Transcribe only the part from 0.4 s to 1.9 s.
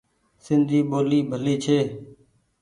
سندي ٻولي ڀلي ڇي۔